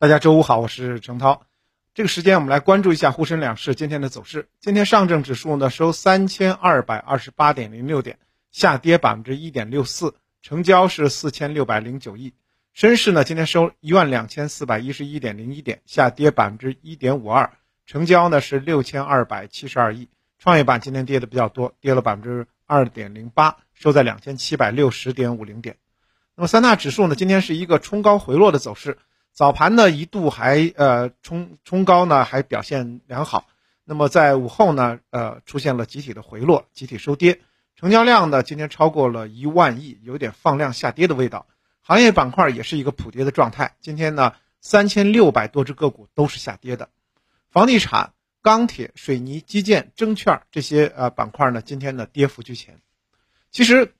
[0.00, 1.42] 大家周五好，我是程涛。
[1.92, 4.48] 这个时间我们来关注一下沪深两市今天的走势。
[4.60, 8.20] 今天上证指数呢收三千二百二十八点零六点，
[8.52, 12.32] 下跌百分之一点六四，成交是四千六百零九亿。
[12.72, 17.54] 深市呢今天收一万两千四百一十一点零一点，下跌百分之一点五二，
[17.84, 20.08] 成交呢是六千二百七十二亿。
[20.38, 25.76] 创业板今天跌的比较多，跌了百分之二点零八，收在两千七百六十点五零点。
[26.36, 28.96] 那么三大指数呢今天是一个冲高回落的走势。
[29.38, 33.46] 早盘呢一度还呃冲冲高呢，还表现良好。
[33.84, 37.40] 那么在午后呢，呃出现了集体的回落，集体收跌。
[37.76, 41.46] 成交量呢今天超过了一万亿，有点放量下跌的味道。
[41.82, 43.76] 行业板块也是一个普跌的状态。
[43.78, 46.88] 今天呢三千六百多只个股都是下跌的。
[47.48, 52.80] 房地产、钢铁、水泥、基建、证券这些呃板块呢今天呢跌幅居前。
[53.52, 53.94] 其实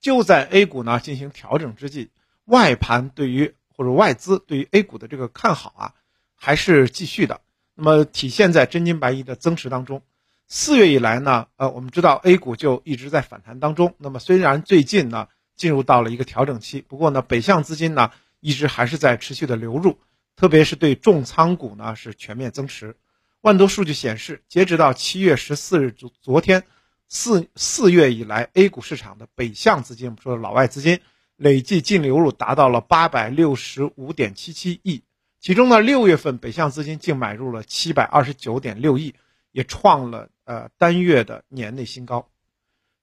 [0.00, 2.08] 就在 A 股呢进行调整之际，
[2.46, 5.94] 外盘对于或者外资对于 A 股的这个看好啊，
[6.36, 7.40] 还是继续的。
[7.74, 10.02] 那么体现在真金白银的增持当中。
[10.48, 13.94] 四月以来呢，呃，我们知道 A 股就一直在反弹当中。
[13.96, 19.98] 那么虽然最近呢进入到了一个调整期，不过呢北向资金呢一直还是在持续的流入，
[20.36, 22.94] 特别是对重仓股呢是全面增持。
[23.40, 26.64] 万多数据显示，截止到七月十四日昨昨天，
[27.08, 31.00] 四四月以来 A 股市场的北向资金，我们说的老外资金。
[31.40, 35.02] 累计净流入达到了八百六十五点七七亿，
[35.40, 39.14] 其中呢，六月份北向资金净买入了七百二十九点六亿，
[39.50, 42.28] 也创了呃单月的年内新高。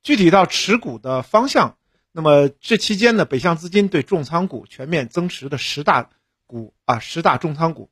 [0.04, 1.78] 具体到持股的方向，
[2.12, 6.12] 那么这期间呢，北向资金对重仓股全面增持的十大
[6.46, 7.90] 股啊，十大重仓股，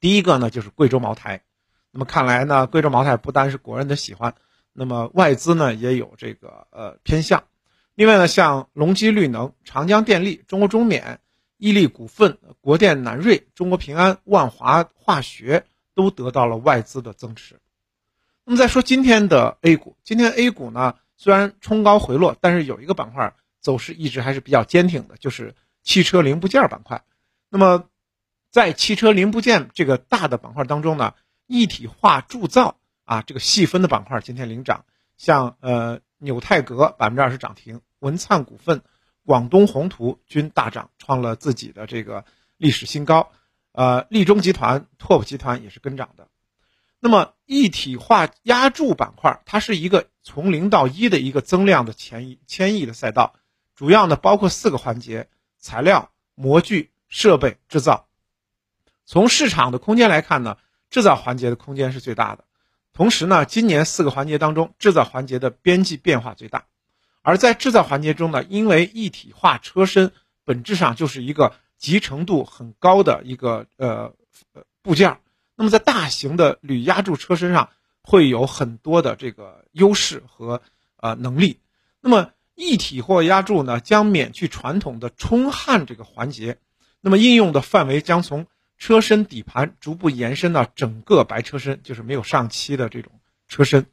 [0.00, 1.42] 第一个呢就是贵州茅台。
[1.92, 4.34] 那么看来呢，贵州茅台不单是国人的喜欢，
[4.72, 7.44] 那么外资呢也有这个呃偏向。
[7.98, 11.18] 另外呢，像隆基绿能、长江电力、中国中免、
[11.56, 15.64] 伊利股份、国电南瑞、中国平安、万华化学
[15.96, 17.58] 都得到了外资的增持。
[18.44, 27.02] 那么再说今天的 A 股，今天 A 股呢虽然冲高回落，但是有一个板块走势一直还是比较坚挺的，就是汽车零部件板块。
[27.50, 27.88] 那么
[28.52, 31.14] 在汽车零部件这个大的板块当中呢，
[31.48, 34.84] 一体化铸造啊这个细分的板块今天领涨，
[35.16, 37.80] 像呃纽泰格百分之二十涨停。
[38.00, 38.82] 文灿股份、
[39.24, 42.24] 广东宏图均大涨，创了自己的这个
[42.56, 43.30] 历史新高。
[43.72, 46.28] 呃，利中集团、拓普集团也是跟涨的。
[47.00, 53.34] 那么，一体化压铸板块，它是一个从零到一的一个增量的千亿、千亿的赛道，
[53.76, 55.28] 主要呢包括四个环节：
[55.58, 58.08] 材料、模具、设备、制造。
[59.04, 60.56] 从市场的空间来看呢，
[60.90, 62.44] 制造环节的空间是最大的。
[62.98, 66.64] 同时呢，今年四个环节当中，制造环节的边际变化最大。
[67.22, 70.10] 而在制造环节中呢，因为一体化车身
[70.44, 74.14] 本质上就是一个集成度很高的一个呃
[74.82, 75.20] 部件，
[75.54, 77.70] 那么在大型的铝压铸车身上
[78.02, 80.60] 会有很多的这个优势和
[80.96, 81.60] 呃能力。
[82.00, 86.58] 那么一体或压铸呢，将免去传统的冲焊这个环节，
[87.00, 88.48] 那么应用的范围将从
[88.78, 93.12] 车身底盘逐步延伸到整个白车身，就是没有上漆的这种
[93.48, 93.86] 车身。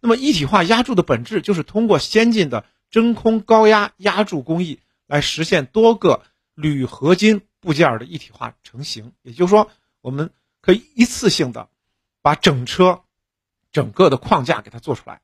[0.00, 6.22] 那么一体化压铸的本质就是通过先进的真空高压压铸工艺来实现多个
[6.54, 9.70] 铝合金部件的一体化成型，也就是说，
[10.00, 10.30] 我们
[10.60, 11.68] 可以一次性的
[12.20, 13.02] 把整车
[13.70, 15.20] 整个的框架给它做出来，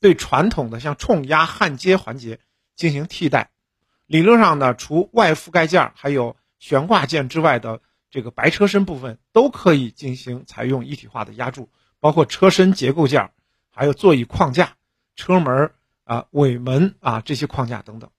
[0.00, 2.38] 对传统的像冲压焊接环节
[2.76, 3.50] 进行替代。
[4.06, 11.68] 理论上呢，除外覆盖件还有悬挂件之外的这个白车身部分都可以进行采用一体化的压铸，
[12.00, 13.30] 包括车身结构件，
[13.70, 14.76] 还有座椅框架、
[15.16, 15.72] 车门。
[16.02, 18.10] 啊，尾门啊，这些框架等等。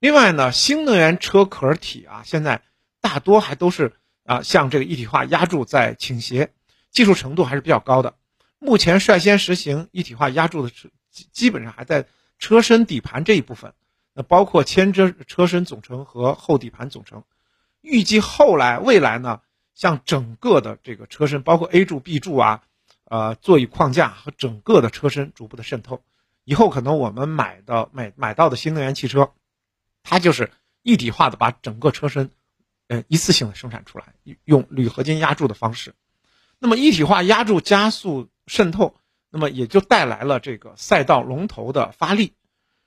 [0.00, 2.60] 另外呢，新能源车壳体啊，现在
[3.00, 3.94] 大多还都是
[4.24, 6.52] 啊，向这个一体化压铸在倾斜，
[6.90, 8.16] 技术程度还是比较高的。
[8.58, 12.06] 目前率先实行一体化压铸的车，基本上还在
[12.38, 13.72] 车身底盘这一部分，
[14.12, 17.24] 那包括前车车身总成和后底盘总成。
[17.82, 19.42] 预计后来未来呢，
[19.74, 22.62] 像整个的这个车身，包括 A 柱、B 柱啊，
[23.04, 26.02] 呃，座椅框架和整个的车身逐步的渗透。
[26.44, 29.32] 以后可能我们买的买买到的新能源汽车，
[30.02, 30.50] 它就是
[30.82, 32.30] 一体化的把整个车身，
[32.88, 34.14] 呃，一次性的生产出来，
[34.44, 35.94] 用铝合金压铸的方式。
[36.58, 38.96] 那么一体化压铸加速渗透，
[39.30, 42.34] 那么也就带来了这个赛道龙头的发力。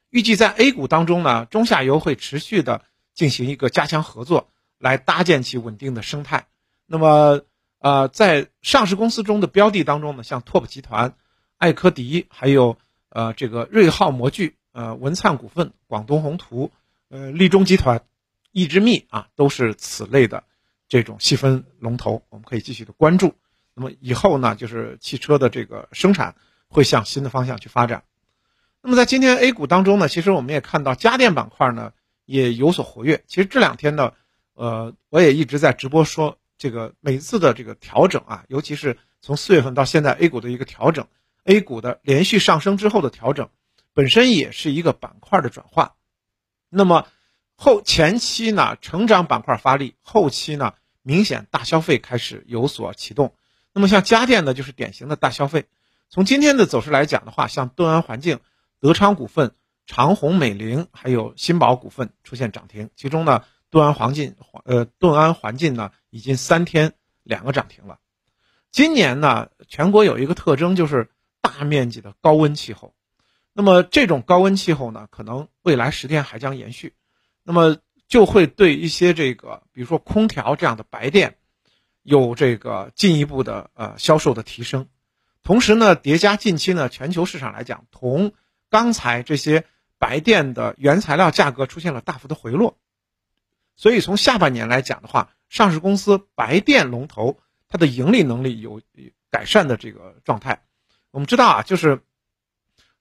[0.09, 6.47] 预计在 A 股当中呢，中下游会持续的进行一个加强合作，来搭建起稳定的生态。
[6.85, 7.41] 那么，
[7.79, 11.15] 呃，在上市公司中的标的当中呢，像拓普集团、
[11.57, 12.77] 艾科迪还有。
[13.09, 16.69] 呃，这个瑞浩模具、呃文灿股份、广东宏图、
[17.07, 18.03] 呃利中集团、
[18.51, 20.43] 易之密啊，都是此类的
[20.89, 23.33] 这种细分龙头，我们可以继续的关注。
[23.73, 26.35] 那么以后呢，就是汽车的这个生产
[26.67, 28.03] 会向新的方向去发展。
[28.81, 31.93] 那么在今天 A 股当中呢，其实我们也看到家电板块呢
[32.25, 33.23] 也有所活跃。
[33.27, 34.11] 其实这两天呢，
[34.55, 41.07] 呃，我也一直在直播说，这个每次的这个调整啊，尤其是从四月份到现在 A 股的一个调整
[41.43, 43.49] ，A 股的连续上升之后的调整，
[43.93, 45.95] 本身也是一个板块的转化。
[46.69, 47.07] 那么
[47.55, 50.73] 后前期呢，成长板块发力，后期呢，
[51.03, 53.35] 明显大消费开始有所启动。
[53.73, 55.65] 那么像家电呢，就是典型的大消费。
[56.09, 58.39] 从今天的走势来讲的话，像顿安环境、
[58.79, 59.53] 德昌股份、
[59.85, 63.43] 长虹美菱还有新宝股份出现涨停，其中呢，
[63.75, 66.93] 盾安环境呃顿安环境呢已经三天
[67.23, 67.99] 两个涨停了。
[68.71, 71.09] 今年呢，全国有一个特征就是
[71.41, 72.95] 大面积的高温气候。
[73.51, 76.93] 那么这种高温气候呢，可能未来十天还将延续，
[77.43, 77.75] 那么
[78.07, 81.35] 就会对一些这个，比如说空调这样的白电，
[82.01, 84.87] 有这个进一步的呃销售的提升。
[85.43, 88.31] 同时呢，叠加近期呢全球市场来讲，铜、
[88.69, 89.65] 钢材这些
[89.97, 92.77] 白电的原材料价格出现了大幅的回落，
[93.75, 98.81] 所以从下半年来讲的话，上市公司白电龙头它的盈利能力有
[99.29, 100.63] 改善的这个状态。
[101.11, 102.01] 我们知道啊，就是。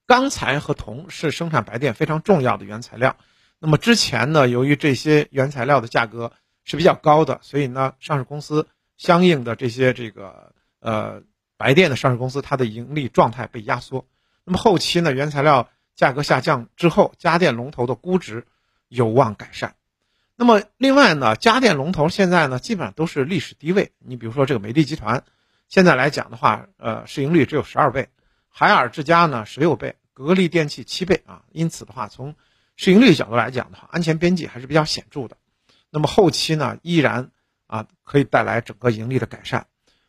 [0.06, 3.16] 钢材和铜是生产白电非常重要的原材料。
[3.58, 8.68] 那么之前呢，由于这些原材料的价格是比较高的，所以呢，上市公司
[8.98, 11.22] 相应的这些这个呃
[11.56, 14.06] 白电的上市公司，它的盈利状态被压缩。
[14.44, 18.46] 那么后期呢，原材料价格下降之后，家电龙头的估值
[18.88, 19.74] 有望改善。
[20.36, 23.92] 那么另外呢，家电龙头现在呢，基本上都是历史低位。
[23.98, 25.22] 你比如说这个美的集团，
[25.68, 28.08] 现在来讲的话，呃，市盈率只有十二倍。
[28.48, 32.34] 海尔之家呢十六倍，格力电器七倍啊，因此的话，从
[32.76, 35.36] 市盈率角度来讲的话，安全边际还是比较显著的。
[35.90, 37.30] 那么后期呢，依然
[37.68, 39.66] 啊可以带来整个盈利的改善。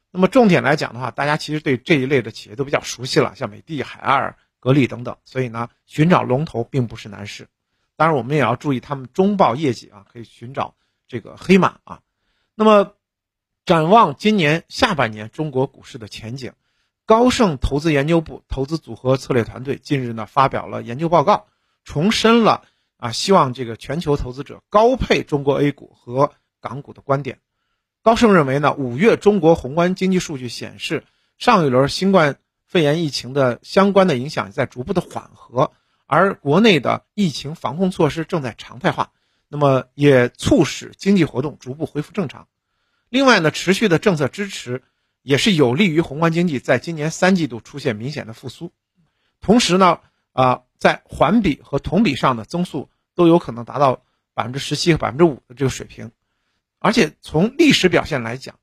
[0.09, 7.47] 那么重点来讲的话，大家其实对这一类的企业都比较熟悉了，像美的、海尔、格力等等，所以呢，寻找龙头并不是难事。
[7.95, 10.75] 当然，我们也要注意他们中报业绩啊，可以寻找
[11.07, 12.01] 这个黑马啊。
[12.55, 12.93] 那么
[13.65, 16.53] 展望今年下半年中国股市的前景。
[17.07, 21.45] 高盛投资研究部投资组合策略团队近日呢发表了研究报告，
[21.83, 22.63] 重申了
[22.97, 27.41] 啊希望这个全球投资者高配中国 A 股和港股的观点。
[28.01, 31.03] 高盛认为呢，五月中国宏观经济数据显示，
[31.37, 35.73] 上一轮新冠肺炎疫情的相关的影响在逐步的缓和，
[36.05, 39.11] 而国内的疫情防控措施正在常态化，
[39.47, 42.47] 那么也促使经济活动逐步恢复正常。
[43.09, 44.83] 另外呢，持续的政策支持。
[45.27, 48.71] 也是有利于宏观经济在今年三季度出现明显的复苏，
[49.41, 49.99] 同时呢，
[50.33, 54.03] 啊，在环比和同比上的增速都有可能达到
[54.35, 56.11] 百分之十七和百分之五的这个水平，
[56.77, 58.59] 而且从历史表现来讲，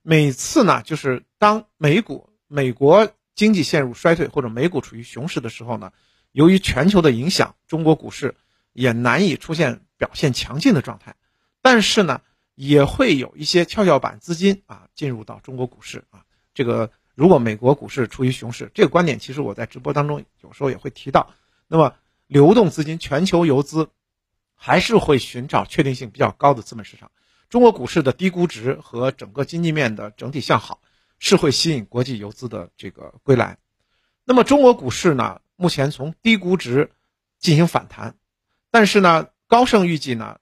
[0.00, 5.92] 每次呢，就是当美股美国经济陷入衰退或者美股处于熊市的时候呢，
[6.32, 8.34] 由于全球的影响，中国股市
[8.72, 11.14] 也难以出现表现强劲的状态，
[11.62, 12.20] 但是呢。
[12.60, 21.32] 也会有一些跷跷板资金啊进入到中国股市啊，这个如果美国股市处于熊市，这个观点其实我在直播当中有时候也会提到。
[21.68, 21.94] 那么
[22.26, 23.90] 流动资金、全球游资
[24.56, 27.12] 还是会寻找确定性比较高的资本市场。
[27.48, 30.80] 中国股市的低估值和整个经济面的整体向好
[31.20, 33.56] 是会吸引国际游资的这个归来。
[34.24, 36.92] 那么中国股市呢，目前从低估值
[37.38, 38.14] 进行反弹，
[38.70, 40.38] 但是呢，高盛预计呢。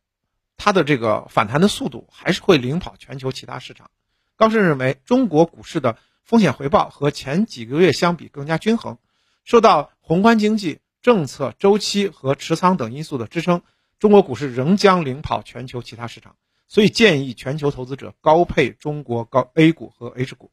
[0.58, 3.90] 它的这个反弹的速度还是会领跑全球其他市场。
[4.37, 8.96] 高盛认为，中国股市的风险回报和前几个月相比更加均衡，
[9.44, 13.61] 受到宏观经济、政策周期和持仓等因素的支撑，
[13.99, 16.37] 中国股市仍将领跑全球其他市场。
[16.68, 20.50] 所以建议全球投资者高配中国高 A 股和 H 股。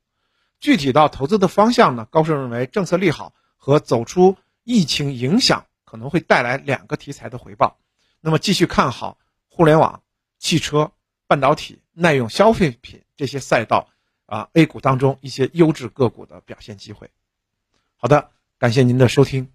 [0.60, 2.06] 具体到投资的方向呢？
[2.12, 7.80] 高盛认为，政策利好和走出疫情影响可能会带来两个题材的回报。
[8.22, 9.18] 那么继续看好。
[9.56, 10.02] 互联网、
[10.40, 10.92] 汽车、
[11.28, 13.88] 半导体、耐用消费品这些赛道
[14.26, 17.12] 啊，A 股当中一些优质个股的表现机会。
[17.96, 19.52] 好的，感谢您的收听。